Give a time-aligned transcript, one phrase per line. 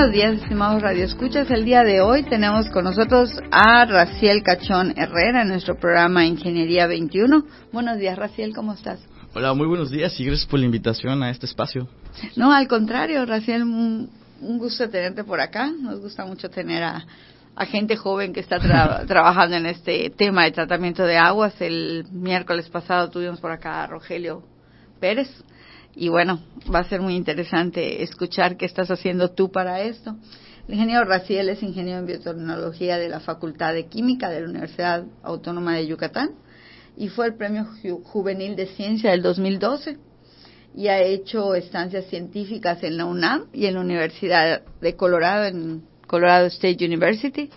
[0.00, 1.50] Buenos días, estimados radioescuchas.
[1.50, 6.86] El día de hoy tenemos con nosotros a Raciel Cachón Herrera en nuestro programa Ingeniería
[6.86, 7.44] 21.
[7.70, 8.98] Buenos días, Raciel, ¿cómo estás?
[9.34, 11.86] Hola, muy buenos días y gracias por la invitación a este espacio.
[12.34, 14.08] No, al contrario, Raciel, un,
[14.40, 15.70] gusto tenerte por acá.
[15.70, 17.04] Nos gusta mucho tener a,
[17.66, 18.58] gente joven que está
[19.06, 21.60] trabajando en este tema de tratamiento de aguas.
[21.60, 24.42] El miércoles pasado tuvimos por acá a Rogelio
[24.98, 25.28] Pérez
[26.00, 26.40] y bueno,
[26.74, 30.16] va a ser muy interesante escuchar qué estás haciendo tú para esto.
[30.66, 35.04] El ingeniero Raciel es ingeniero en biotecnología de la Facultad de Química de la Universidad
[35.22, 36.30] Autónoma de Yucatán
[36.96, 37.66] y fue el Premio
[38.04, 39.98] Juvenil de Ciencia del 2012
[40.74, 45.82] y ha hecho estancias científicas en la UNAM y en la Universidad de Colorado, en
[46.06, 47.50] Colorado State University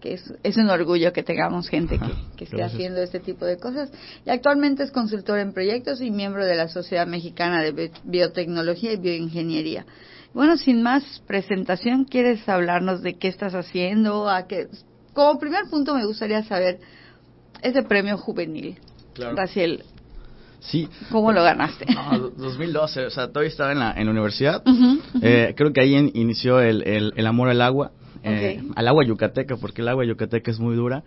[0.00, 3.58] que es, es, un orgullo que tengamos gente que, que esté haciendo este tipo de
[3.58, 3.90] cosas.
[4.24, 8.96] Y actualmente es consultor en proyectos y miembro de la Sociedad Mexicana de Biotecnología y
[8.96, 9.86] Bioingeniería.
[10.34, 14.28] Bueno, sin más presentación, ¿quieres hablarnos de qué estás haciendo?
[14.28, 14.68] A qué?
[15.14, 16.78] Como primer punto me gustaría saber
[17.62, 18.78] ese premio juvenil.
[19.14, 19.34] Claro.
[19.34, 19.82] Raciel,
[20.60, 20.88] Sí.
[21.10, 21.86] ¿Cómo lo ganaste?
[21.94, 24.62] No, 2012, o sea, todavía estaba en la, en la universidad.
[25.22, 29.56] Eh, creo que ahí inició el, el, el, amor al agua eh, al agua yucateca,
[29.56, 31.02] porque el agua yucateca es muy dura.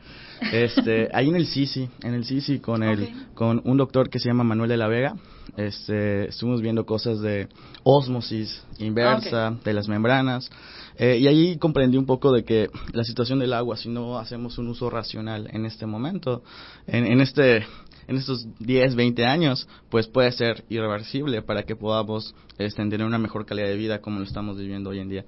[0.52, 4.30] Este, ahí en el Sisi, en el Sisi con el, con un doctor que se
[4.30, 5.16] llama Manuel de la Vega,
[5.58, 7.48] este, estuvimos viendo cosas de
[7.84, 10.50] osmosis inversa, de las membranas,
[10.98, 14.58] eh, y ahí comprendí un poco de que la situación del agua, si no hacemos
[14.58, 16.44] un uso racional en este momento,
[16.88, 17.66] en, en este
[18.08, 23.18] en estos 10, 20 años, pues puede ser irreversible para que podamos este, tener una
[23.18, 25.26] mejor calidad de vida como lo estamos viviendo hoy en día.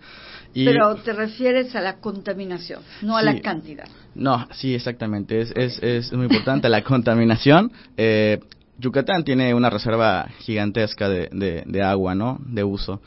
[0.53, 3.87] Pero te refieres a la contaminación, no a la cantidad.
[4.15, 5.41] No, sí, exactamente.
[5.41, 7.71] Es, es, es muy importante la contaminación.
[7.97, 8.39] Eh,
[8.77, 12.39] Yucatán tiene una reserva gigantesca de, de, agua, ¿no?
[12.45, 13.01] De uso.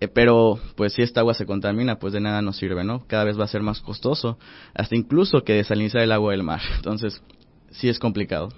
[0.00, 3.04] Eh, pero, pues, si esta agua se contamina, pues de nada nos sirve, ¿no?
[3.06, 4.38] Cada vez va a ser más costoso,
[4.74, 6.60] hasta incluso que desalinizar el agua del mar.
[6.76, 7.22] Entonces,
[7.70, 8.48] sí es complicado.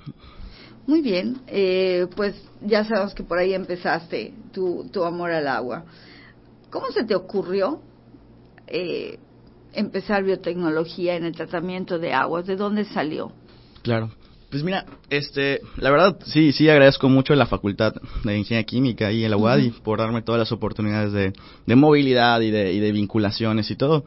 [0.86, 5.84] Muy bien, eh, pues ya sabes que por ahí empezaste tu, tu amor al agua.
[6.70, 7.80] ¿Cómo se te ocurrió
[8.68, 9.18] eh,
[9.72, 12.46] empezar biotecnología en el tratamiento de aguas?
[12.46, 13.32] ¿De dónde salió?
[13.82, 14.10] Claro.
[14.48, 19.10] Pues mira, este, la verdad sí, sí agradezco mucho a la Facultad de Ingeniería Química
[19.10, 21.32] y en la UADI por darme todas las oportunidades de,
[21.66, 24.04] de movilidad y de, y de vinculaciones y todo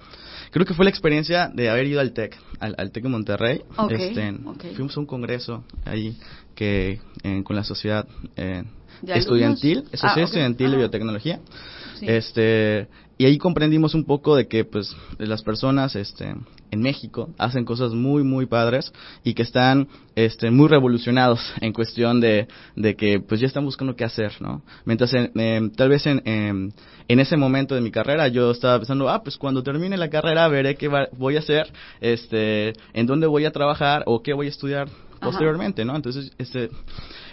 [0.51, 3.61] creo que fue la experiencia de haber ido al TEC, al, TEC de Monterrey.
[3.89, 4.33] Este,
[4.75, 6.17] fuimos a un congreso ahí
[6.55, 8.63] que eh, con la sociedad eh,
[9.07, 11.39] estudiantil, ah, Sociedad Estudiantil de Biotecnología.
[12.01, 12.87] Este,
[13.17, 16.33] y ahí comprendimos un poco de que pues las personas este
[16.71, 18.93] en México hacen cosas muy muy padres
[19.23, 23.95] y que están este muy revolucionados en cuestión de, de que pues ya están buscando
[23.95, 28.51] qué hacer no mientras en, tal vez en, en, ese momento de mi carrera yo
[28.51, 31.71] estaba pensando ah pues cuando termine la carrera veré qué voy a hacer
[32.01, 34.87] este en dónde voy a trabajar o qué voy a estudiar
[35.19, 36.69] posteriormente no entonces este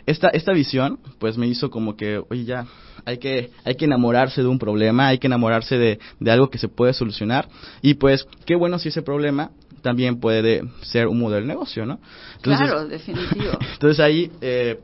[0.06, 2.66] esta, esta visión, pues me hizo como que, oye, ya,
[3.06, 6.58] hay que, hay que enamorarse de un problema, hay que enamorarse de, de algo que
[6.58, 7.48] se puede solucionar.
[7.80, 12.00] Y pues, qué bueno si ese problema también puede ser un modelo de negocio, ¿no?
[12.42, 13.52] claro, definitivo.
[13.74, 14.80] entonces ahí eh,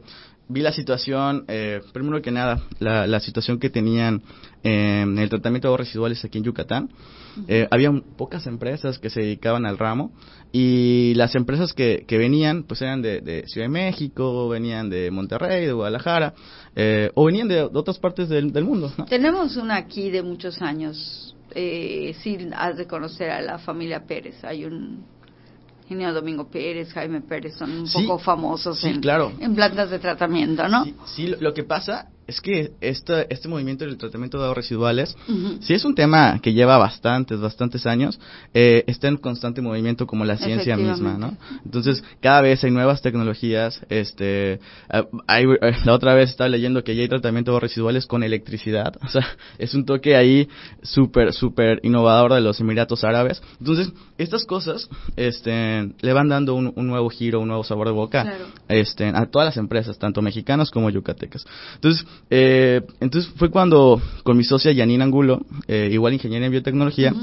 [0.52, 4.22] vi la situación, eh, primero que nada, la, la situación que tenían
[4.62, 6.90] en el tratamiento de aguas residuales aquí en Yucatán.
[7.48, 10.12] Eh, había pocas empresas que se dedicaban al ramo
[10.52, 15.64] y las empresas que, que venían pues eran de, Ciudad de México, venían de Monterrey,
[15.64, 16.34] de Guadalajara
[16.76, 18.92] eh, o venían de, otras partes del, del mundo.
[19.08, 24.44] Tenemos una aquí de muchos años, eh, sí has de conocer a la familia Pérez,
[24.44, 25.04] hay un
[26.12, 29.00] Domingo Pérez, Jaime Pérez, son un poco famosos en,
[29.40, 30.84] en plantas de tratamiento, ¿no?
[30.84, 35.16] Sí, sí, lo que pasa es que este, este movimiento del tratamiento de aguas residuales,
[35.60, 38.20] si es un tema que lleva bastantes, bastantes años,
[38.54, 41.36] eh, está en constante movimiento como la ciencia misma, ¿no?
[41.64, 46.84] Entonces, cada vez hay nuevas tecnologías, este, eh, hay, eh, la otra vez estaba leyendo
[46.84, 49.26] que ya hay tratamiento de aguas residuales con electricidad, o sea,
[49.58, 50.48] es un toque ahí
[50.82, 53.42] súper, súper innovador de los Emiratos Árabes.
[53.58, 58.34] Entonces, estas cosas, este, le van dando un, nuevo giro, un nuevo sabor de boca,
[58.68, 61.44] este, a todas las empresas, tanto mexicanas como yucatecas.
[61.74, 67.14] Entonces, eh, entonces fue cuando con mi socia Janine Angulo, eh, igual ingeniera en biotecnología,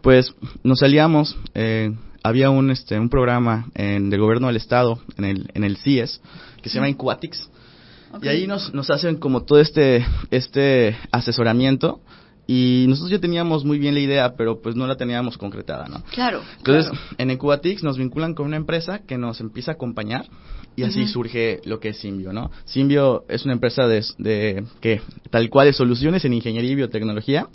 [0.00, 1.92] pues nos salíamos eh,
[2.24, 6.22] había un, este, un programa en, del gobierno del estado, en el, en el CIES,
[6.62, 7.50] que se llama Incuatics.
[8.22, 12.00] Y ahí nos, nos hacen como todo este, este asesoramiento
[12.46, 16.02] y nosotros ya teníamos muy bien la idea, pero pues no la teníamos concretada, ¿no?
[16.12, 16.40] Claro.
[16.58, 20.26] Entonces, en Ecuatix nos vinculan con una empresa que nos empieza a acompañar
[20.76, 22.50] y así surge lo que es Simbio, ¿no?
[22.64, 25.00] Simbio es una empresa de, de que
[25.30, 27.48] tal cual de soluciones en ingeniería y biotecnología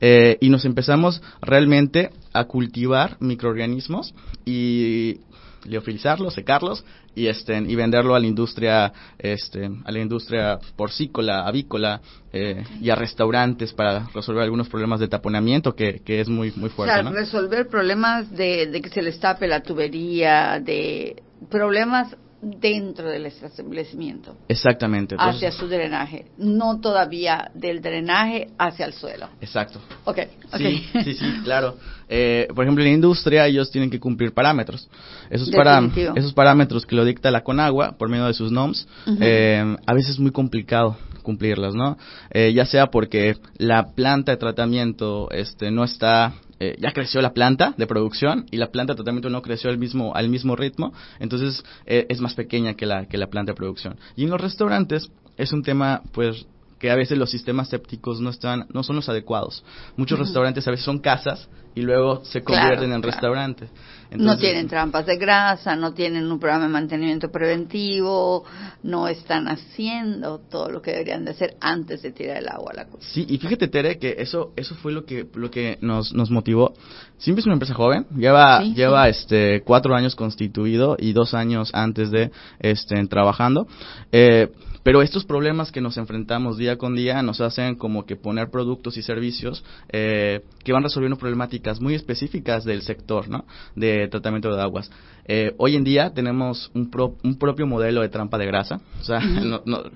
[0.00, 4.14] eh, y nos empezamos realmente a cultivar microorganismos
[4.44, 5.20] y
[5.64, 6.84] liofilizarlos, secarlos
[7.14, 12.00] y este y venderlo a la industria este a la industria porcícola, avícola
[12.32, 16.70] eh, y a restaurantes para resolver algunos problemas de taponamiento que, que es muy muy
[16.70, 17.00] fuerte.
[17.00, 23.08] O sea, resolver problemas de, de que se les tape la tubería, de problemas dentro
[23.08, 24.36] del establecimiento.
[24.48, 25.14] Exactamente.
[25.18, 29.28] hacia su drenaje, no todavía del drenaje hacia el suelo.
[29.40, 29.80] Exacto.
[30.04, 30.18] Ok,
[30.56, 31.76] Sí, sí, sí, claro.
[32.08, 34.88] Eh, por ejemplo, en la industria ellos tienen que cumplir parámetros.
[35.28, 35.80] Esos, para,
[36.16, 38.88] esos parámetros que lo dicta la Conagua por medio de sus NOMS,
[39.20, 41.98] eh, a veces es muy complicado cumplirlas, ¿no?
[42.30, 47.32] Eh, ya sea porque la planta de tratamiento este, no está eh, ya creció la
[47.32, 51.64] planta de producción y la planta tratamiento no creció al mismo, al mismo ritmo, entonces
[51.86, 53.96] eh, es más pequeña que la, que la planta de producción.
[54.14, 56.46] Y en los restaurantes es un tema, pues,
[56.78, 59.64] que a veces los sistemas sépticos no están no son los adecuados.
[59.96, 63.70] Muchos restaurantes a veces son casas y luego se convierten en restaurantes.
[64.12, 68.44] no tienen trampas de grasa, no tienen un programa de mantenimiento preventivo,
[68.82, 72.76] no están haciendo todo lo que deberían de hacer antes de tirar el agua a
[72.76, 73.12] la cocina.
[73.12, 76.74] Sí, y fíjate Tere que eso eso fue lo que lo que nos nos motivó.
[77.18, 82.10] Siempre es una empresa joven, lleva lleva este cuatro años constituido y dos años antes
[82.10, 83.66] de este trabajando.
[84.10, 84.48] Eh,
[84.82, 88.96] pero estos problemas que nos enfrentamos día con día nos hacen como que poner productos
[88.96, 93.44] y servicios eh, que van resolviendo problemáticas muy específicas del sector, ¿no?
[93.76, 94.90] De tratamiento de aguas.
[95.26, 96.90] Eh, hoy en día tenemos un,
[97.22, 98.80] un propio modelo de trampa de grasa.
[99.00, 99.20] O sea,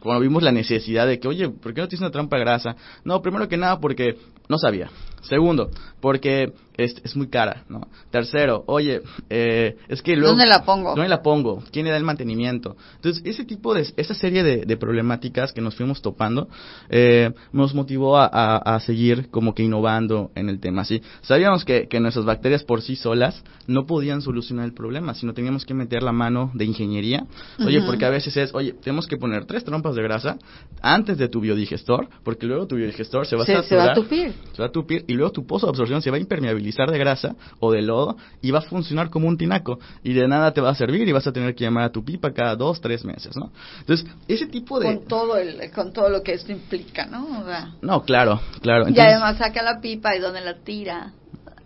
[0.00, 2.76] cuando vimos la necesidad de que, oye, ¿por qué no tienes una trampa de grasa?
[3.04, 4.18] No, primero que nada porque
[4.48, 4.90] no sabía.
[5.22, 7.86] Segundo, porque es, es muy cara, ¿no?
[8.10, 10.30] Tercero, oye, eh, es que luego...
[10.30, 10.90] ¿Dónde la pongo?
[10.90, 11.62] ¿Dónde la pongo?
[11.70, 12.76] ¿Quién le da el mantenimiento?
[12.96, 16.48] Entonces, ese tipo de, esa serie de, problemáticas que nos fuimos topando,
[16.90, 21.00] eh, nos motivó a, a, seguir como que innovando en el tema, ¿sí?
[21.22, 25.64] Sabíamos que, que nuestras bacterias por sí solas no podían solucionar el problema, sino teníamos
[25.64, 27.24] que meter la mano de ingeniería.
[27.64, 30.38] Oye, porque a veces es, oye, tenemos que poner tres trompas de grasa
[30.82, 33.64] antes de tu biodigestor, porque luego tu biodigestor se va a saturar.
[33.64, 34.34] Se va a tupir.
[34.52, 36.98] Se va a tupir y luego tu pozo de absorción se va a impermeabilizar de
[36.98, 40.60] grasa o de lodo y va a funcionar como un tinaco y de nada te
[40.60, 43.04] va a servir y vas a tener que llamar a tu pipa cada dos, tres
[43.04, 43.50] meses, ¿no?
[43.80, 44.86] Entonces, ese tipo de...
[44.86, 47.44] Con todo, el, con todo lo que esto implica, ¿no?
[47.82, 48.88] no, claro, claro.
[48.88, 51.12] y además saca la pipa y donde la tira.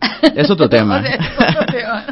[0.34, 1.02] Es otro tema.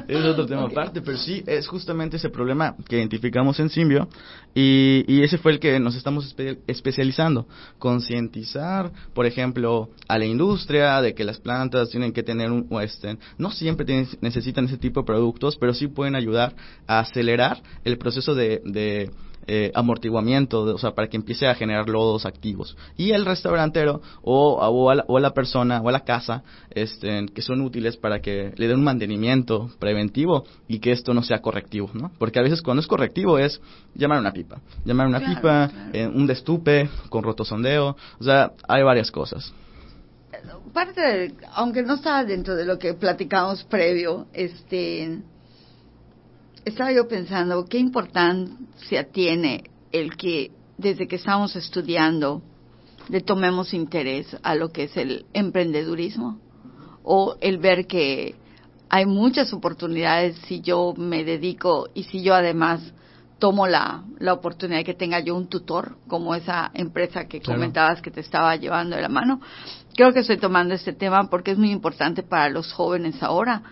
[0.09, 0.63] es otro tema.
[0.63, 4.09] aparte, pero sí, es justamente ese problema que identificamos en Simbio
[4.55, 6.35] y, y ese fue el que nos estamos
[6.67, 7.47] especializando.
[7.79, 13.19] Concientizar, por ejemplo, a la industria de que las plantas tienen que tener un western.
[13.39, 16.55] No siempre necesitan ese tipo de productos, pero sí pueden ayudar
[16.87, 19.11] a acelerar el proceso de, de
[19.47, 22.77] eh, amortiguamiento, o sea, para que empiece a generar lodos activos.
[22.97, 26.43] Y el restaurantero o, o, a, la, o a la persona o a la casa
[26.71, 31.23] este, que son útiles para que le den un mantenimiento preventivo y que esto no
[31.23, 32.11] sea correctivo, ¿no?
[32.19, 33.61] Porque a veces cuando es correctivo es
[33.95, 38.53] llamar a una pipa, llamar a una pipa, eh, un destupe con rotosondeo, o sea,
[38.69, 39.53] hay varias cosas
[40.73, 45.23] parte aunque no estaba dentro de lo que platicamos previo, este,
[46.67, 52.43] estaba yo pensando, qué importancia tiene el que desde que estamos estudiando
[53.09, 56.41] le tomemos interés a lo que es el emprendedurismo
[57.05, 58.35] o el ver que
[58.89, 62.81] hay muchas oportunidades si yo me dedico y si yo además
[63.39, 68.03] tomo la, la oportunidad de que tenga yo un tutor, como esa empresa que comentabas
[68.03, 69.41] que te estaba llevando de la mano.
[69.95, 73.63] Creo que estoy tomando este tema porque es muy importante para los jóvenes ahora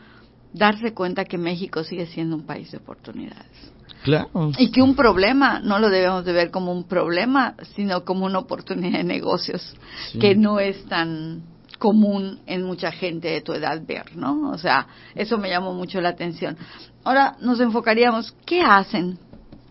[0.54, 3.72] darse cuenta que México sigue siendo un país de oportunidades.
[4.04, 4.52] Claro.
[4.58, 8.38] Y que un problema no lo debemos de ver como un problema, sino como una
[8.38, 9.74] oportunidad de negocios
[10.20, 11.42] que no es tan
[11.78, 14.50] común en mucha gente de tu edad ver, ¿no?
[14.50, 16.56] O sea, eso me llamó mucho la atención.
[17.02, 19.18] Ahora nos enfocaríamos, ¿qué hacen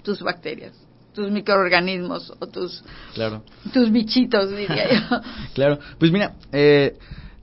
[0.04, 0.74] tus bacterias?
[1.14, 3.44] tus microorganismos o tus claro.
[3.72, 5.22] tus bichitos diría yo
[5.54, 6.98] claro pues mira eh,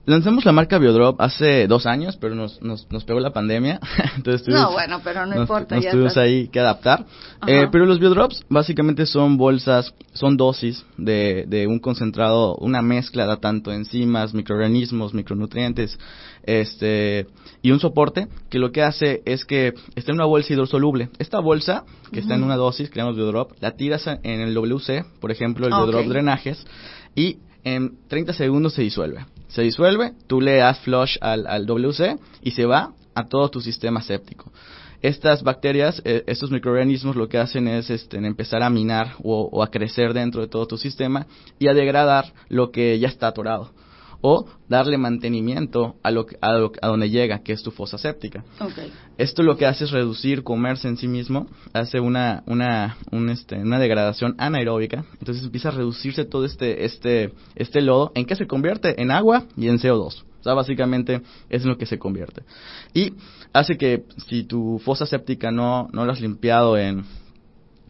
[0.05, 3.79] Lanzamos la marca Biodrop hace dos años, pero nos, nos, nos pegó la pandemia.
[4.15, 5.75] Entonces no, bueno, pero no importa.
[5.75, 7.05] Nos tuvimos ahí que adaptar.
[7.45, 13.27] Eh, pero los Biodrops básicamente son bolsas, son dosis de, de un concentrado, una mezcla
[13.27, 15.99] de tanto enzimas, microorganismos, micronutrientes,
[16.43, 17.27] este,
[17.61, 21.09] y un soporte que lo que hace es que está en una bolsa hidrosoluble.
[21.19, 25.29] Esta bolsa, que está en una dosis, creamos Biodrop, la tiras en el WC, por
[25.29, 26.65] ejemplo, el Biodrop drenajes,
[27.15, 29.25] y en 30 segundos se disuelve.
[29.51, 33.61] Se disuelve, tú le das flush al, al WC y se va a todo tu
[33.61, 34.51] sistema séptico.
[35.01, 39.63] Estas bacterias, eh, estos microorganismos lo que hacen es este, empezar a minar o, o,
[39.63, 41.25] a crecer dentro de todo tu sistema
[41.59, 43.71] y a degradar lo que ya está atorado
[44.21, 46.51] o darle mantenimiento a, lo, a,
[46.81, 48.43] a donde llega, que es tu fosa séptica.
[49.17, 52.97] Esto lo que hace es reducir comerse en sí mismo, hace una, una,
[53.29, 58.35] este, una degradación anaeróbica, entonces empieza a reducirse todo este, este, este lodo, ¿en qué
[58.35, 59.01] se convierte?
[59.01, 60.23] En agua y en CO2.
[60.41, 62.41] O sea, básicamente es en lo que se convierte.
[62.93, 63.13] Y
[63.53, 67.05] hace que si tu fosa séptica no, no la has limpiado en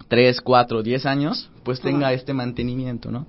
[0.10, 3.28] 3, 4, 10 años, pues tenga este mantenimiento, ¿no?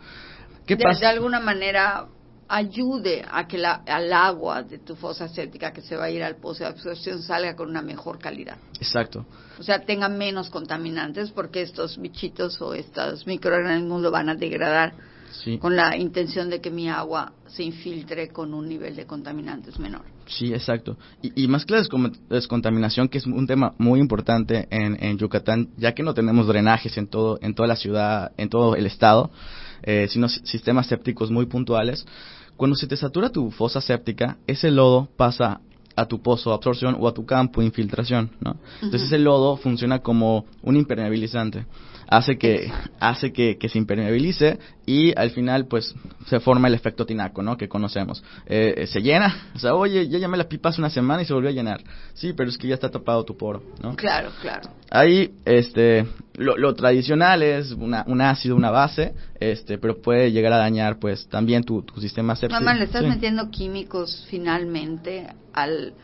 [0.66, 1.00] ¿Qué pasa?
[1.00, 2.06] de alguna manera
[2.48, 6.22] ayude a que la, al agua de tu fosa séptica que se va a ir
[6.22, 8.56] al pozo de absorción salga con una mejor calidad.
[8.78, 9.26] Exacto.
[9.58, 14.94] O sea, tenga menos contaminantes porque estos bichitos o estos microorganismos lo van a degradar
[15.60, 20.02] con la intención de que mi agua se infiltre con un nivel de contaminantes menor.
[20.26, 20.96] Sí, exacto.
[21.20, 21.82] Y, más que la
[22.28, 26.96] descontaminación, que es un tema muy importante en, en Yucatán, ya que no tenemos drenajes
[26.96, 29.30] en todo en toda la ciudad, en todo el estado,
[29.82, 32.06] eh, sino sistemas sépticos muy puntuales,
[32.56, 35.60] cuando se te satura tu fosa séptica, ese lodo pasa
[35.96, 38.56] a tu pozo de absorción o a tu campo de infiltración, ¿no?
[38.80, 41.66] Entonces ese lodo funciona como un impermeabilizante
[42.12, 45.94] hace que hace que, se impermeabilice y al final pues
[46.26, 47.56] se forma el efecto tinaco, ¿no?
[47.56, 48.22] Que conocemos.
[48.46, 51.24] Eh, eh, se llena, o sea, oye, ya llamé la pipa hace una semana y
[51.24, 51.82] se volvió a llenar.
[52.12, 53.96] Sí, pero es que ya está tapado tu poro, ¿no?
[53.96, 54.68] Claro, claro.
[54.90, 60.58] Ahí, este, lo, tradicional es una, un ácido, una base, este, pero puede llegar a
[60.58, 62.60] dañar pues también tu, tu sistema séptico.
[62.60, 65.94] Mamá, le estás metiendo químicos finalmente al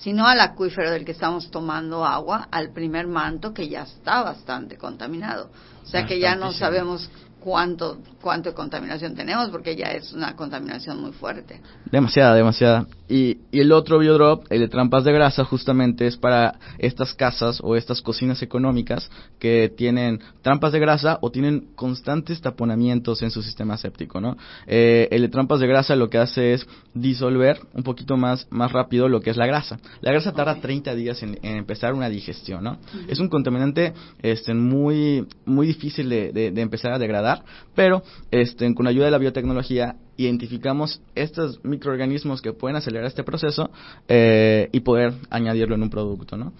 [0.00, 4.76] sino al acuífero del que estamos tomando agua, al primer manto que ya está bastante
[4.76, 5.50] contaminado.
[5.82, 10.36] O sea que ya no sabemos cuánto, cuánto de contaminación tenemos porque ya es una
[10.36, 11.60] contaminación muy fuerte.
[11.90, 12.86] Demasiada, demasiada.
[13.08, 17.60] Y, y el otro biodrop, el de trampas de grasa, justamente es para estas casas
[17.62, 23.42] o estas cocinas económicas que tienen trampas de grasa o tienen constantes taponamientos en su
[23.42, 24.36] sistema séptico, ¿no?
[24.66, 28.72] Eh, el de trampas de grasa lo que hace es disolver un poquito más, más
[28.72, 29.78] rápido lo que es la grasa.
[30.00, 32.78] La grasa tarda 30 días en, empezar una digestión, ¿no?
[33.08, 38.86] Es un contaminante este, muy, muy difícil de, de empezar a degradar pero este, con
[38.86, 43.70] ayuda de la biotecnología identificamos estos microorganismos que pueden acelerar este proceso
[44.08, 46.52] eh, y poder añadirlo en un producto, ¿no?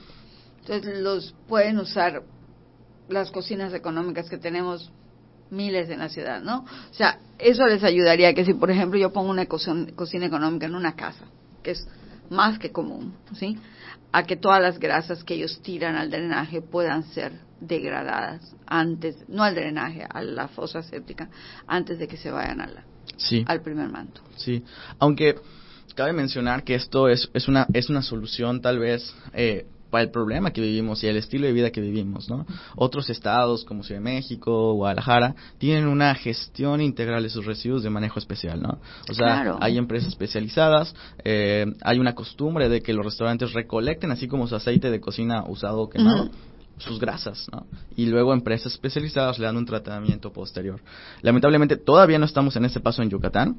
[0.61, 2.23] Entonces los pueden usar
[3.09, 4.93] las cocinas económicas que tenemos
[5.51, 6.59] miles en la ciudad, ¿no?
[6.91, 10.75] O sea, eso les ayudaría que si, por ejemplo, yo pongo una cocina económica en
[10.75, 11.25] una casa,
[11.63, 11.89] que es
[12.31, 13.59] más que común, ¿sí?
[14.13, 19.43] A que todas las grasas que ellos tiran al drenaje puedan ser degradadas antes, no
[19.43, 21.29] al drenaje, a la fosa séptica,
[21.67, 22.85] antes de que se vayan a la,
[23.19, 23.45] sí.
[23.47, 24.23] al primer manto.
[24.37, 24.63] Sí,
[24.99, 25.37] aunque
[25.95, 30.11] cabe mencionar que esto es, es, una, es una solución tal vez eh, para el
[30.11, 32.47] problema que vivimos y el estilo de vida que vivimos, ¿no?
[32.77, 37.91] Otros estados como Ciudad de México, Guadalajara, tienen una gestión integral de sus residuos de
[37.91, 38.79] manejo especial, ¿no?
[39.11, 40.95] O sea, hay empresas especializadas,
[41.25, 45.45] eh, hay una costumbre de que los restaurantes recolecten así como su aceite de cocina
[45.47, 46.31] usado o quemado
[46.79, 47.67] sus grasas, ¿no?
[47.97, 50.81] Y luego empresas especializadas le dan un tratamiento posterior.
[51.23, 53.57] Lamentablemente todavía no estamos en ese paso en Yucatán.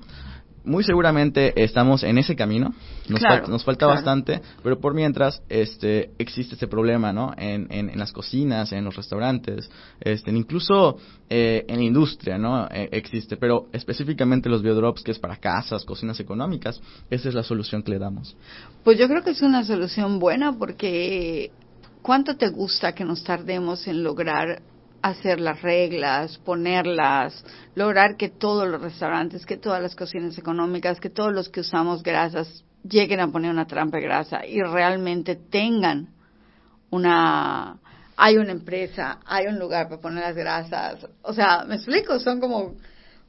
[0.66, 2.74] Muy seguramente estamos en ese camino.
[3.08, 7.34] Nos, nos falta bastante, pero por mientras este existe ese problema, ¿no?
[7.38, 9.72] En, en, las cocinas, en los restaurantes,
[10.02, 10.98] este, incluso
[11.30, 12.68] eh, en la industria, ¿no?
[12.68, 17.44] Eh, existe, pero específicamente los biodrops que es para casas, cocinas económicas, esa es la
[17.44, 18.36] solución que le damos.
[18.84, 21.52] Pues yo creo que es una solución buena porque
[22.02, 24.62] ¿Cuánto te gusta que nos tardemos en lograr
[25.02, 31.10] hacer las reglas, ponerlas, lograr que todos los restaurantes, que todas las cocinas económicas, que
[31.10, 36.10] todos los que usamos grasas lleguen a poner una trampa de grasa y realmente tengan
[36.90, 37.78] una
[38.22, 41.08] hay una empresa, hay un lugar para poner las grasas.
[41.22, 42.76] O sea, me explico, son como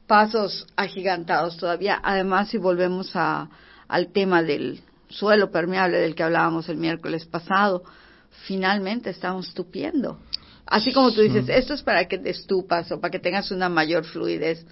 [0.05, 1.97] pasos agigantados todavía.
[2.03, 3.47] Además, si volvemos a,
[3.87, 7.83] al tema del suelo permeable del que hablábamos el miércoles pasado,
[8.31, 10.19] finalmente estamos tupiendo.
[10.65, 13.67] Así como tú dices, esto es para que te estupas o para que tengas una
[13.67, 14.65] mayor fluidez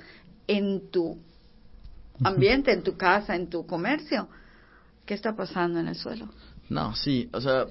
[0.48, 1.18] en tu
[2.24, 4.28] ambiente, en tu casa, en tu comercio.
[5.06, 6.30] ¿Qué está pasando en el suelo?
[6.70, 7.66] No, sí, o sea,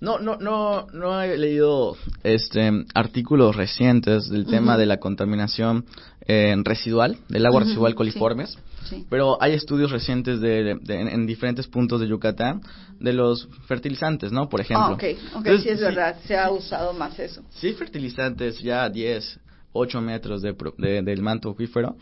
[0.00, 5.86] no, no, no, no he leído este artículos recientes del tema de la contaminación
[6.26, 8.58] eh, residual, del agua residual coliformes,
[9.08, 12.60] pero hay estudios recientes de, en, diferentes puntos de Yucatán
[13.00, 14.50] de los fertilizantes, ¿no?
[14.50, 14.86] Por ejemplo.
[14.86, 15.04] Ah, ok,
[15.36, 17.42] ok, sí es verdad, se ha usado más eso.
[17.50, 19.40] Sí, fertilizantes ya 10,
[19.72, 21.96] 8 metros de, del manto acuífero,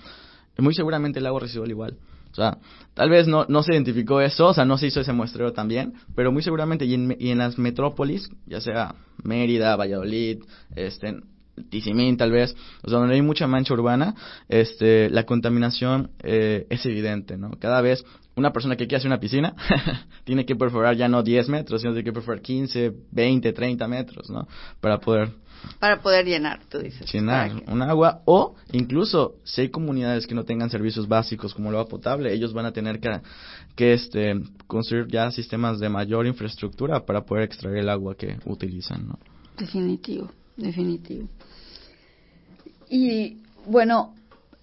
[0.58, 1.96] muy seguramente el agua residual igual.
[2.30, 2.58] O sea,
[2.94, 5.94] tal vez no, no se identificó eso, o sea, no se hizo ese muestreo también,
[6.14, 10.42] pero muy seguramente y en, y en las metrópolis, ya sea Mérida, Valladolid,
[10.76, 11.20] este,
[11.68, 14.14] Tizimín tal vez, o sea, donde hay mucha mancha urbana,
[14.48, 17.50] este, la contaminación eh, es evidente, ¿no?
[17.58, 18.04] Cada vez
[18.40, 19.54] una persona que quiere hacer una piscina
[20.24, 24.30] tiene que perforar ya no 10 metros, sino tiene que perforar 15, 20, 30 metros,
[24.30, 24.48] ¿no?
[24.80, 25.30] Para poder
[25.78, 27.10] para poder llenar, tú dices.
[27.12, 31.76] Llenar un agua o incluso si hay comunidades que no tengan servicios básicos como el
[31.76, 33.20] agua potable, ellos van a tener que,
[33.76, 39.08] que este, construir ya sistemas de mayor infraestructura para poder extraer el agua que utilizan.
[39.08, 39.18] ¿no?
[39.58, 41.28] Definitivo, definitivo.
[42.88, 44.14] Y bueno,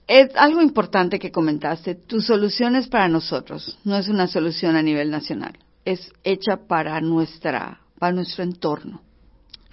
[0.08, 1.96] es algo importante que comentaste.
[1.96, 5.58] Tu solución es para nosotros, no es una solución a nivel nacional.
[5.86, 9.02] Es hecha para nuestra, para nuestro entorno.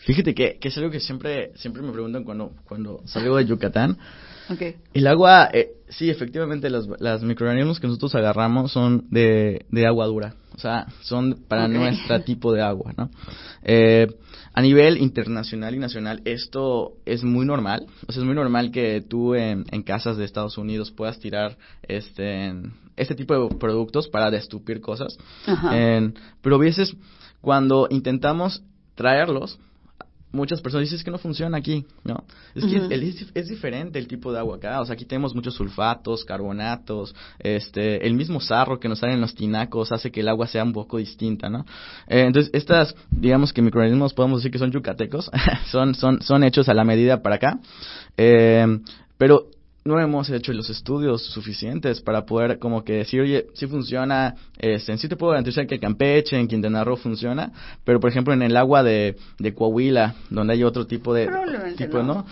[0.05, 3.99] Fíjate que, que, es algo que siempre, siempre me preguntan cuando, cuando salgo de Yucatán.
[4.47, 4.75] Okay.
[4.93, 10.05] El agua, eh, sí, efectivamente, los, las microorganismos que nosotros agarramos son de, de agua
[10.05, 10.35] dura.
[10.55, 13.09] O sea, son para nuestro tipo de agua, ¿no?
[13.63, 14.07] Eh,
[14.53, 17.87] a nivel internacional y nacional, esto es muy normal.
[18.07, 21.57] O sea, es muy normal que tú en, en casas de Estados Unidos puedas tirar
[21.83, 22.53] este,
[22.97, 25.17] este tipo de productos para destupir cosas.
[26.43, 26.95] pero a veces,
[27.41, 28.63] cuando intentamos
[28.95, 29.59] traerlos,
[30.35, 32.25] muchas personas dicen que no funciona aquí, ¿no?
[32.55, 36.25] Es que es, diferente el tipo de agua acá, o sea, aquí tenemos muchos sulfatos,
[36.25, 40.47] carbonatos, este, el mismo sarro que nos sale en los tinacos hace que el agua
[40.47, 41.61] sea un poco distinta, ¿no?
[42.09, 45.31] Eh, entonces, estas, digamos que microorganismos podemos decir que son yucatecos,
[45.71, 47.61] son, son, son hechos a la medida para acá,
[48.17, 48.67] eh,
[49.17, 49.47] pero
[49.85, 54.97] no hemos hecho los estudios suficientes para poder como que decir, oye, sí funciona, este,
[54.97, 57.53] sí te puedo garantizar que Campeche, en Quintana Roo funciona,
[57.85, 61.29] pero por ejemplo en el agua de, de Coahuila, donde hay otro tipo de...
[61.77, 62.25] Tipo, ¿no?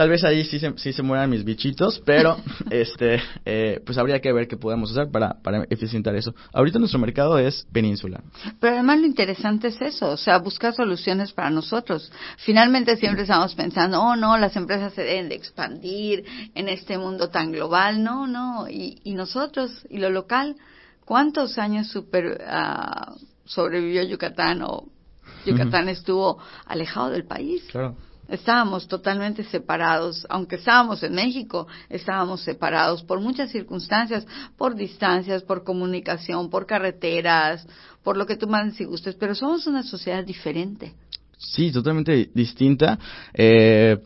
[0.00, 2.38] Tal vez ahí sí se, sí se mueran mis bichitos, pero
[2.70, 6.34] este eh, pues habría que ver qué podemos hacer para, para eficientar eso.
[6.54, 8.22] Ahorita nuestro mercado es península.
[8.60, 12.10] Pero además lo interesante es eso, o sea, buscar soluciones para nosotros.
[12.38, 17.28] Finalmente siempre estamos pensando, oh no, las empresas se deben de expandir en este mundo
[17.28, 18.02] tan global.
[18.02, 20.56] No, no, y, y nosotros, y lo local,
[21.04, 24.88] ¿cuántos años super, uh, sobrevivió Yucatán o
[25.44, 27.64] Yucatán estuvo alejado del país?
[27.70, 27.96] Claro.
[28.30, 34.24] Estábamos totalmente separados, aunque estábamos en México, estábamos separados por muchas circunstancias,
[34.56, 37.66] por distancias, por comunicación, por carreteras,
[38.04, 40.94] por lo que tú mandes y gustes, pero somos una sociedad diferente.
[41.38, 42.98] Sí, totalmente distinta.
[43.34, 43.98] Eh,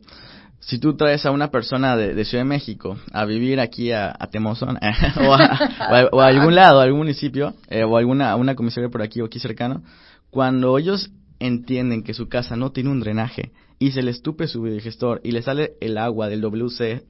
[0.61, 4.79] si tú traes a una persona de, Ciudad de México a vivir aquí a, Temozón
[5.21, 9.27] o, a, algún lado, a algún municipio eh, o alguna una comisaría por aquí o
[9.27, 9.83] aquí cercano,
[10.31, 14.65] cuando ellos entienden que su casa no tiene un drenaje y se le estupe su
[14.65, 17.03] digestor y le sale el agua del WC,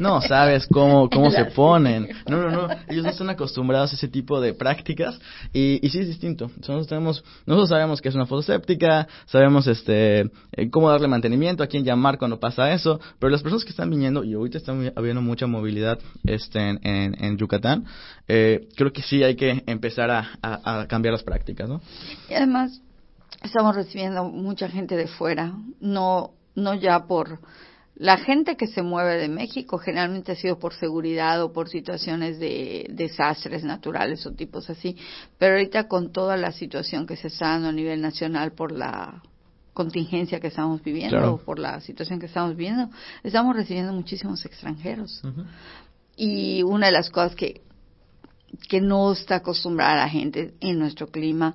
[0.00, 2.08] no sabes cómo, cómo se ponen.
[2.28, 2.68] No, no, no.
[2.88, 5.20] Ellos no están acostumbrados a ese tipo de prácticas
[5.52, 6.50] y, y sí es distinto.
[6.56, 11.66] Nosotros tenemos, nosotros sabemos que es una fotoséptica, sabemos este eh, cómo darle mantenimiento, a
[11.66, 15.20] quién llamar cuando pasa eso, pero las personas que están viniendo y ahorita está habiendo
[15.20, 17.84] mucha movilidad este en, en, Yucatán,
[18.26, 21.80] eh, creo que sí hay que empezar a, a, a cambiar las prácticas, ¿no?
[22.28, 22.80] Y además
[23.42, 27.40] estamos recibiendo mucha gente de fuera, no, no ya por
[28.00, 32.38] la gente que se mueve de México generalmente ha sido por seguridad o por situaciones
[32.38, 34.96] de desastres naturales o tipos así,
[35.36, 39.22] pero ahorita con toda la situación que se está dando a nivel nacional por la
[39.74, 42.88] contingencia que estamos viviendo o por la situación que estamos viviendo,
[43.22, 45.22] estamos recibiendo muchísimos extranjeros.
[46.16, 47.60] Y una de las cosas que,
[48.68, 51.54] que no está acostumbrada la gente en nuestro clima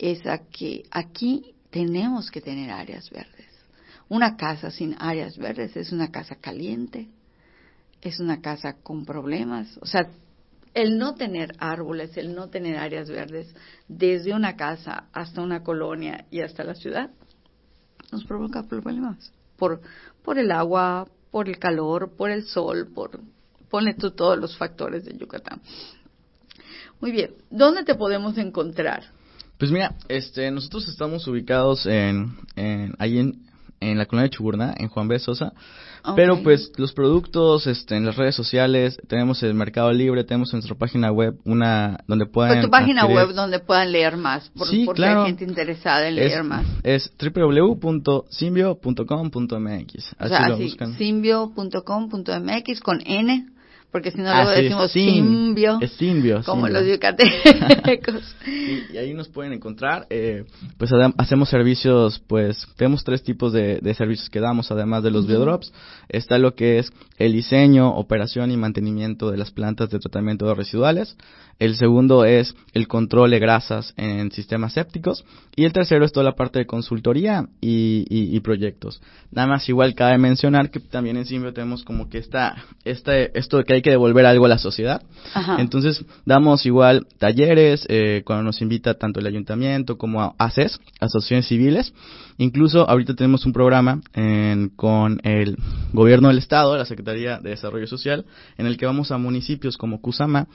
[0.00, 3.46] es a que aquí tenemos que tener áreas verdes.
[4.08, 7.08] Una casa sin áreas verdes es una casa caliente,
[8.00, 9.78] es una casa con problemas.
[9.82, 10.08] O sea,
[10.72, 13.54] el no tener árboles, el no tener áreas verdes,
[13.88, 17.10] desde una casa hasta una colonia y hasta la ciudad,
[18.10, 19.32] nos provoca problemas.
[19.58, 19.82] Por,
[20.24, 23.20] por el agua, por el calor, por el sol, por,
[23.68, 25.60] pone tú todos los factores de Yucatán.
[27.02, 29.19] Muy bien, ¿dónde te podemos encontrar?
[29.60, 33.42] Pues mira, este, nosotros estamos ubicados en, en ahí en,
[33.78, 35.18] en la colonia de Chuburná, en Juan B.
[35.18, 35.52] Sosa.
[36.16, 40.74] Pero pues los productos este, en las redes sociales, tenemos el Mercado Libre, tenemos nuestra
[40.76, 42.52] página web, una donde puedan...
[42.52, 45.24] Pues tu página web donde puedan leer más, por, sí, porque claro.
[45.24, 46.64] hay gente interesada en leer más.
[46.82, 49.94] Es www.simbio.com.mx.
[49.94, 50.96] Así o sea, lo así, buscan.
[50.96, 53.59] simbio.com.mx con N
[53.90, 56.80] porque si no Ah, luego sí, decimos sim- simbio, es simbio, como simbio.
[56.82, 58.36] los yucatecos.
[58.46, 60.06] y, y ahí nos pueden encontrar.
[60.10, 60.44] eh,
[60.78, 65.24] pues hacemos servicios, pues tenemos tres tipos de, de servicios que damos, además de los
[65.24, 65.32] Ujú.
[65.32, 65.72] biodrops.
[66.08, 70.54] Está lo que es el diseño, operación y mantenimiento de las plantas de tratamiento de
[70.54, 71.16] residuales.
[71.60, 75.24] El segundo es el control de grasas en sistemas sépticos.
[75.54, 79.02] Y el tercero es toda la parte de consultoría y, y- y proyectos.
[79.30, 83.58] Nada más igual cabe mencionar que también en Simbio tenemos como que esta, este, esto
[83.58, 85.02] de que hay que devolver algo a la sociedad.
[85.34, 85.60] Ajá.
[85.60, 91.46] Entonces, damos igual talleres eh, cuando nos invita tanto el ayuntamiento como a ACES, asociaciones
[91.46, 91.92] civiles.
[92.38, 95.58] Incluso ahorita tenemos un programa en- con el
[95.92, 98.24] gobierno del estado, la Secretaría de Desarrollo Social,
[98.56, 100.46] en el que vamos a municipios como Cusama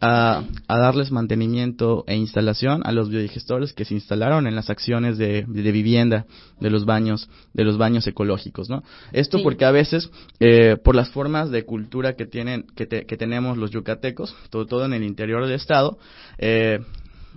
[0.00, 5.18] a, a darles mantenimiento e instalación a los biodigestores que se instalaron en las acciones
[5.18, 6.26] de, de vivienda
[6.60, 8.82] de los baños de los baños ecológicos, ¿no?
[9.12, 9.44] Esto Sí.
[9.44, 13.56] porque a veces eh, por las formas de cultura que tienen que, te- que tenemos
[13.58, 15.98] los yucatecos, todo, todo en el interior del estado,
[16.38, 16.80] eh,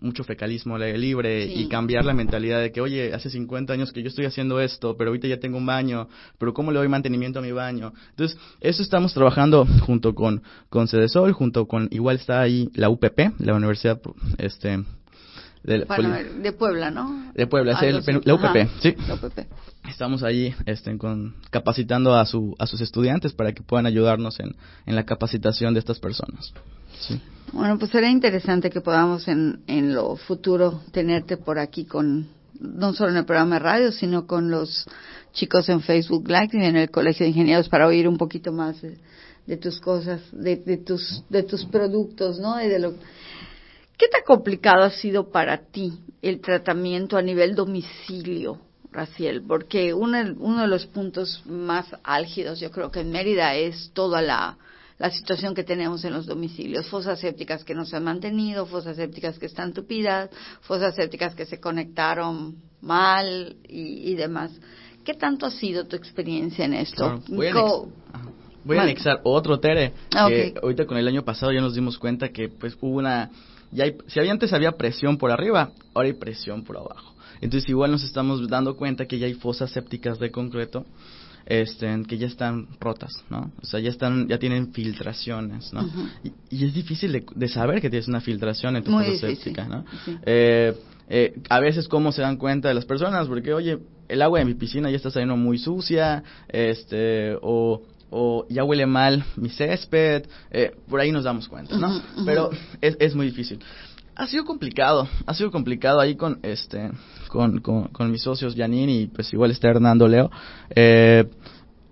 [0.02, 1.54] mucho fecalismo al aire libre Sí.
[1.64, 4.96] y cambiar la mentalidad de que, oye, hace 50 años que yo estoy haciendo esto,
[4.98, 6.08] pero ahorita ya tengo un baño,
[6.38, 7.94] pero ¿cómo le doy mantenimiento a mi baño?
[8.12, 13.34] Entonces, eso estamos trabajando junto con, con Cedesol, junto con, igual está ahí la UPP,
[13.40, 14.00] la Universidad,
[14.38, 14.84] este,
[15.64, 17.32] de, Bueno, de Puebla, ¿no?
[17.34, 18.96] de Puebla, es el- la UPP, Ajá, sí.
[19.08, 19.48] La UPP.
[19.90, 24.56] Estamos ahí este, con, capacitando a, su, a sus estudiantes para que puedan ayudarnos en,
[24.86, 26.54] en la capacitación de estas personas.
[27.00, 27.22] Sí.
[27.54, 32.28] Bueno, pues será interesante que podamos en, en lo futuro tenerte por aquí con,
[32.60, 34.86] no solo en el programa de radio, sino con los
[35.32, 38.82] chicos en Facebook Live y en el Colegio de Ingenieros para oír un poquito más
[38.82, 42.62] de, tus cosas, de, de tus, de tus productos, ¿no?
[42.62, 42.96] Y de lo,
[43.98, 48.60] ¿Qué tan complicado ha sido para ti el tratamiento a nivel domicilio,
[48.92, 49.42] Raciel?
[49.42, 54.22] Porque uno, uno de los puntos más álgidos, yo creo que en Mérida, es toda
[54.22, 54.58] la,
[55.00, 56.88] la situación que tenemos en los domicilios.
[56.88, 60.30] Fosas sépticas que no se han mantenido, fosas sépticas que están tupidas,
[60.62, 64.52] fosas sépticas que se conectaron mal y, y demás.
[65.04, 66.96] ¿Qué tanto ha sido tu experiencia en esto?
[66.98, 68.30] Claro, voy a Co- anex- ajá.
[68.66, 68.92] Voy a Vale.
[68.92, 70.64] anexar otro Tere, Ah, que ok.
[70.64, 73.30] ahorita con el año pasado ya nos dimos cuenta que pues hubo una,
[73.72, 77.14] ya hay- si había antes había presión por arriba, ahora hay presión por abajo.
[77.40, 80.86] Entonces igual nos estamos dando cuenta que ya hay fosas sépticas de concreto,
[81.48, 83.52] este, que ya están rotas, ¿no?
[83.62, 85.90] O sea, ya están, ya tienen filtraciones, ¿no?
[86.24, 89.66] Y, y es difícil de, de saber que tienes una filtración en tu Muy séptica,
[89.66, 89.86] ¿no?
[90.04, 90.18] sí.
[90.26, 90.76] Eh,
[91.10, 93.80] eh, a veces cómo se dan cuenta de las personas, porque oye,
[94.10, 98.86] el agua de mi piscina ya está saliendo muy sucia, este, o, o ya huele
[98.86, 102.02] mal mi césped, eh, por ahí nos damos cuenta, ¿no?
[102.26, 102.50] Pero
[102.82, 103.60] es, es muy difícil.
[104.20, 106.90] Ha sido complicado, ha sido complicado ahí con este,
[107.28, 110.32] con, con, con mis socios Janine y pues igual está Hernando Leo.
[110.72, 111.24] Eh,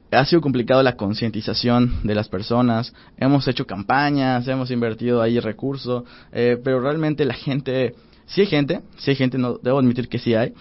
[0.10, 2.96] ha sido complicado la concientización de las personas.
[3.18, 7.94] Hemos hecho campañas, hemos invertido ahí recursos, eh, pero realmente la gente,
[8.26, 10.52] sí hay gente, sí hay gente, no debo admitir que sí hay,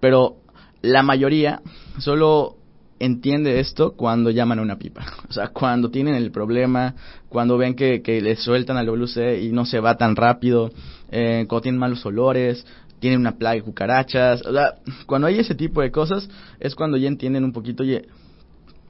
[0.00, 0.38] pero
[0.80, 1.62] la mayoría
[1.98, 2.56] solo
[3.04, 5.04] entiende esto cuando llaman a una pipa.
[5.28, 6.94] O sea, cuando tienen el problema,
[7.28, 10.70] cuando ven que, que les sueltan al WC y no se va tan rápido,
[11.10, 12.66] eh, cuando tienen malos olores,
[13.00, 14.42] tienen una plaga de cucarachas.
[14.46, 14.74] O sea,
[15.06, 16.28] cuando hay ese tipo de cosas
[16.60, 18.06] es cuando ya entienden un poquito, oye,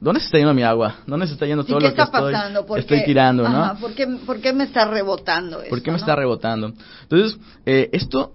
[0.01, 0.97] ¿dónde se está yendo mi agua?
[1.07, 3.05] ¿Dónde se está yendo todo ¿qué lo que estoy, estoy qué?
[3.05, 3.77] tirando, no?
[3.81, 5.71] ¿por, qué, ¿Por qué me está rebotando esto?
[5.71, 6.01] ¿Por qué me no?
[6.01, 6.73] está rebotando?
[7.05, 8.33] Entonces, eh, esto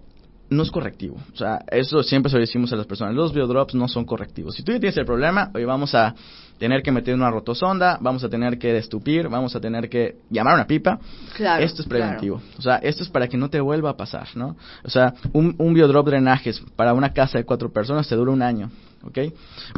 [0.49, 1.17] no es correctivo.
[1.33, 3.13] O sea, eso siempre se lo decimos a las personas.
[3.15, 4.55] Los biodrops no son correctivos.
[4.55, 6.15] Si tú ya tienes el problema, hoy vamos a
[6.57, 10.53] tener que meter una rotosonda, vamos a tener que destupir, vamos a tener que llamar
[10.53, 10.99] a una pipa.
[11.35, 12.37] Claro, esto es preventivo.
[12.37, 12.53] claro.
[12.57, 14.55] O sea, esto es para que no te vuelva a pasar, ¿no?
[14.83, 18.41] O sea, un, un biodrop drenajes para una casa de cuatro personas te dura un
[18.41, 18.69] año.
[19.03, 19.19] ¿ok?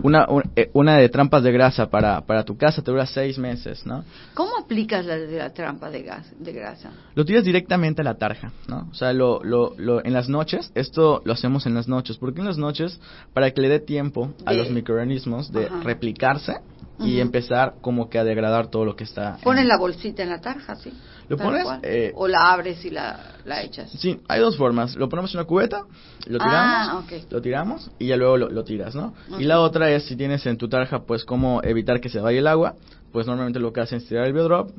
[0.04, 3.38] Una, un- eh, una de trampas de grasa para, para tu casa te dura seis
[3.38, 4.04] meses, ¿no?
[4.34, 6.92] ¿Cómo aplicas la, de la trampa de, gas, de grasa?
[7.16, 8.88] Lo tiras directamente a la tarja, ¿no?
[8.90, 12.18] O sea, lo, lo, lo, en las noches, esto lo hacemos en las noches.
[12.18, 13.00] porque en las noches?
[13.34, 15.82] Para que le dé tiempo a De- los microorganismos de Ajá.
[15.84, 16.56] replicarse
[17.00, 19.38] y empezar como que a degradar todo lo que está.
[19.44, 20.92] Pones la bolsita en la tarja, ¿sí?
[21.30, 23.92] Lo pones, eh, o la abres y la, la echas.
[23.92, 24.96] Sí, hay dos formas.
[24.96, 25.84] Lo ponemos en una cubeta,
[26.26, 27.32] lo tiramos, Ah, ok.
[27.32, 29.14] lo tiramos y ya luego lo, lo tiras, ¿no?
[29.38, 32.40] Y la otra es si tienes en tu tarja, pues cómo evitar que se vaya
[32.40, 32.76] el agua.
[33.12, 34.70] Pues normalmente lo que hacen es tirar el biodrop,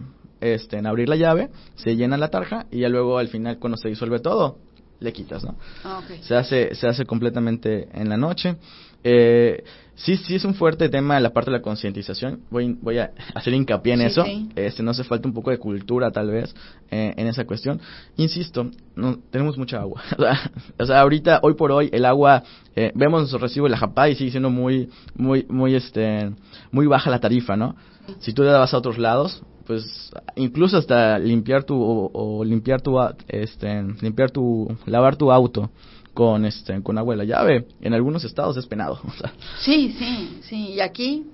[0.41, 3.77] este, en abrir la llave, se llena la tarja y ya luego al final cuando
[3.77, 4.57] se disuelve todo,
[5.01, 5.57] le quitas, ¿no?
[5.85, 6.21] Ah, ok.
[6.23, 8.57] Se hace, se hace completamente en la noche.
[9.03, 9.65] Eh,
[10.05, 12.41] sí, sí es un fuerte tema la parte de la concientización.
[12.51, 14.25] Voy, voy a hacer hincapié en eso.
[14.57, 16.55] Este, no hace falta un poco de cultura, tal vez,
[16.91, 17.81] eh, en esa cuestión.
[18.17, 20.03] Insisto, no, tenemos mucha agua.
[20.79, 22.43] o, sea, ahorita, hoy por hoy, el agua,
[22.75, 26.31] eh, vemos nuestro recibo de la Japá y sigue siendo muy, muy, muy, este,
[26.71, 27.77] muy baja la tarifa, ¿no?
[28.21, 32.99] Si tú le vas a otros lados, pues incluso hasta limpiar tu o, limpiar tu
[33.29, 35.71] este limpiar tu lavar tu auto
[36.15, 37.67] con este con agua de la llave.
[37.81, 39.01] En algunos estados es penado
[39.61, 40.69] sí sí sí.
[40.75, 41.27] Y aquí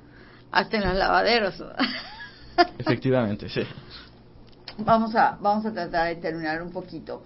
[0.51, 1.63] hasta en los lavaderos.
[2.79, 3.63] Efectivamente sí.
[4.79, 7.23] Vamos a vamos a tratar de terminar un poquito.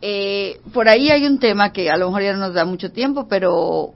[0.00, 2.92] Eh, por ahí hay un tema que a lo mejor ya no nos da mucho
[2.92, 3.94] tiempo pero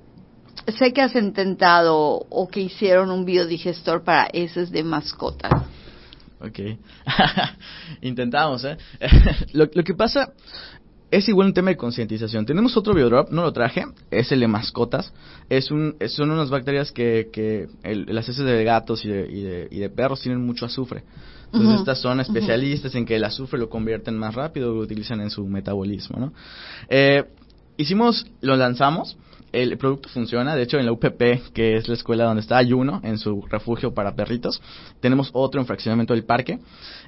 [0.78, 5.52] sé que has intentado o que hicieron un biodigestor para heces de mascotas.
[6.40, 6.60] Ok.
[8.02, 8.76] Intentamos, ¿eh?
[9.52, 10.32] lo, lo, que pasa
[11.10, 12.44] es igual un tema de concientización.
[12.44, 15.12] Tenemos otro biodrop, no lo traje, es el de mascotas.
[15.48, 19.88] Es un, son unas bacterias que, que las heces de gatos y de, y, de,
[19.90, 21.02] perros tienen mucho azufre.
[21.46, 25.30] Entonces estas son especialistas en que el azufre lo convierten más rápido, lo utilizan en
[25.30, 26.32] su metabolismo, ¿no?
[26.90, 27.24] Eh,
[27.78, 29.16] hicimos, lo lanzamos
[29.52, 30.54] el producto funciona.
[30.54, 33.42] De hecho, en la UPP, que es la escuela donde está, hay uno en su
[33.42, 34.60] refugio para perritos.
[35.00, 36.58] Tenemos otro en fraccionamiento del parque.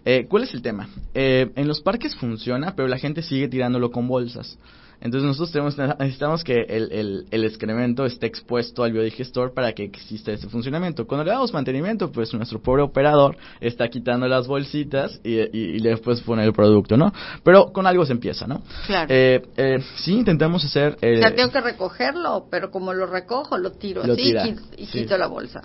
[0.04, 0.88] Eh, ¿Cuál es el tema?
[1.14, 4.58] Eh, en los parques funciona, pero la gente sigue tirándolo con bolsas.
[5.00, 10.32] Entonces nosotros tenemos, necesitamos que el, el, excremento esté expuesto al biodigestor para que exista
[10.32, 11.06] ese funcionamiento.
[11.06, 16.20] Cuando le damos mantenimiento, pues nuestro pobre operador está quitando las bolsitas y, y, después
[16.20, 17.12] pone el producto, ¿no?
[17.42, 18.62] Pero con algo se empieza, ¿no?
[18.86, 19.06] Claro.
[19.08, 20.96] Eh, eh, sí, intentamos hacer...
[21.00, 24.34] Eh, o sea, tengo que recogerlo, pero como lo recojo, lo tiro así
[24.76, 25.62] y, quito la bolsa.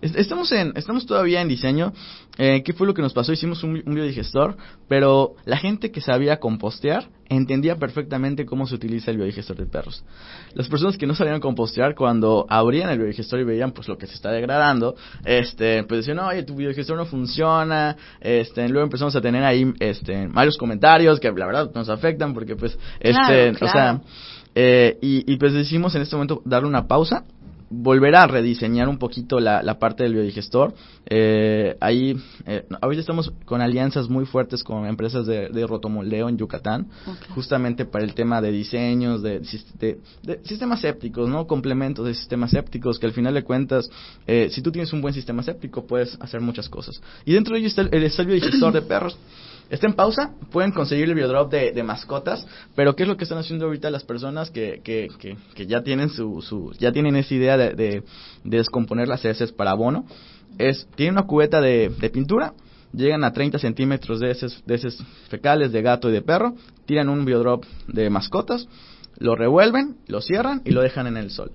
[0.00, 1.92] Estamos en, estamos todavía en diseño.
[2.38, 3.32] Eh, ¿Qué fue lo que nos pasó?
[3.32, 4.56] Hicimos un, biodigestor,
[4.88, 10.04] pero la gente que sabía compostear entendía perfectamente cómo se utiliza el biodigestor de perros.
[10.54, 14.06] Las personas que no sabían compostear, cuando abrían el biodigestor y veían pues lo que
[14.06, 19.20] se está degradando, este, pues decían, oye, tu biodigestor no funciona, este, luego empezamos a
[19.20, 24.00] tener ahí, este, varios comentarios que la verdad nos afectan porque pues, este, o sea,
[24.54, 27.24] eh, y, y pues decidimos en este momento darle una pausa
[27.70, 30.74] volver a rediseñar un poquito la, la parte del biodigestor.
[31.06, 36.38] Eh, ahí, eh, ahorita estamos con alianzas muy fuertes con empresas de, de rotomoldeo en
[36.38, 36.88] Yucatán,
[37.34, 39.40] justamente para el tema de diseños, de,
[39.78, 39.98] de,
[40.44, 41.46] sistemas sépticos, ¿no?
[41.46, 43.90] Complementos de sistemas sépticos, que al final de cuentas,
[44.26, 47.00] eh, si tú tienes un buen sistema séptico, puedes hacer muchas cosas.
[47.24, 49.18] Y dentro de ello está el, el biodigestor de perros.
[49.70, 53.24] Está en pausa, pueden conseguir el biodrop de, de, mascotas, pero ¿qué es lo que
[53.24, 57.34] están haciendo ahorita las personas que, que, que, ya tienen su, su, ya tienen esa
[57.34, 58.02] idea de, de,
[58.44, 60.06] descomponer las heces para abono?
[60.56, 62.54] Es, tienen una cubeta de, de pintura,
[62.94, 66.54] llegan a 30 centímetros de heces, de heces fecales de gato y de perro,
[66.86, 68.66] tiran un biodrop de mascotas,
[69.18, 71.52] lo revuelven, lo cierran y lo dejan en el sol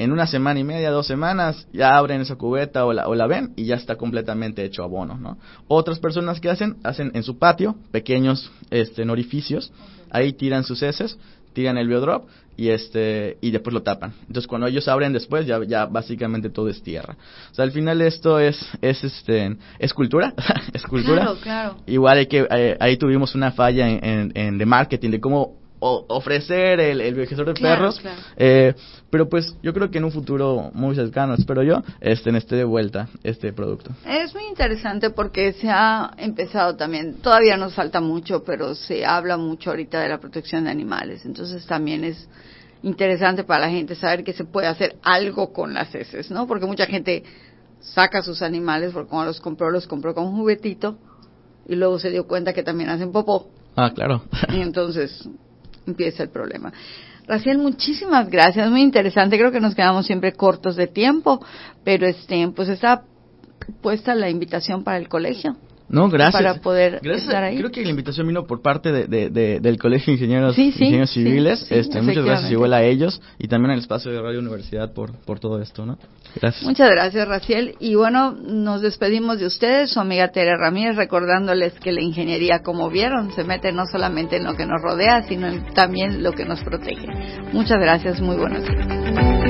[0.00, 3.26] en una semana y media, dos semanas, ya abren esa cubeta o la, o la
[3.26, 5.36] ven y ya está completamente hecho abono, ¿no?
[5.68, 9.70] Otras personas que hacen, hacen en su patio pequeños este, orificios,
[10.08, 11.18] ahí tiran sus heces,
[11.52, 14.14] tiran el biodrop y este y después lo tapan.
[14.22, 17.18] Entonces cuando ellos abren después ya ya básicamente todo es tierra.
[17.50, 20.32] O sea, al final esto es es este es cultura,
[20.72, 21.24] es cultura.
[21.24, 21.76] Claro, claro.
[21.86, 25.59] Igual hay que eh, ahí tuvimos una falla en, en, en de marketing de cómo
[25.80, 28.00] ofrecer el, el de perros.
[28.36, 28.74] Eh,
[29.08, 32.64] pero pues yo creo que en un futuro muy cercano, espero yo, estén esté de
[32.64, 33.90] vuelta este producto.
[34.06, 39.36] Es muy interesante porque se ha empezado también, todavía nos falta mucho, pero se habla
[39.36, 41.24] mucho ahorita de la protección de animales.
[41.24, 42.28] Entonces también es
[42.82, 46.46] interesante para la gente saber que se puede hacer algo con las heces, ¿no?
[46.46, 47.24] Porque mucha gente
[47.80, 50.98] saca sus animales, porque cuando los compró, los compró con un juguetito
[51.66, 53.48] y luego se dio cuenta que también hacen popó.
[53.76, 54.22] Ah, claro.
[54.48, 55.28] Y entonces
[55.90, 56.72] empieza el problema.
[57.26, 59.38] Raciel, muchísimas gracias, muy interesante.
[59.38, 61.44] Creo que nos quedamos siempre cortos de tiempo,
[61.84, 63.04] pero este, pues está
[63.82, 65.56] puesta la invitación para el colegio.
[65.90, 66.40] No, gracias.
[66.40, 67.58] Para poder estar ahí.
[67.58, 71.66] Creo que la invitación vino por parte de, del Colegio de Ingenieros, Ingenieros Civiles.
[71.70, 75.40] este, muchas gracias igual a ellos y también al espacio de Radio Universidad por, por
[75.40, 75.98] todo esto, ¿no?
[76.40, 76.62] Gracias.
[76.62, 77.74] Muchas gracias, Raciel.
[77.80, 82.88] Y bueno, nos despedimos de ustedes, su amiga Tere Ramírez, recordándoles que la ingeniería, como
[82.88, 86.44] vieron, se mete no solamente en lo que nos rodea, sino en también lo que
[86.44, 87.06] nos protege.
[87.52, 89.49] Muchas gracias, muy buenos días.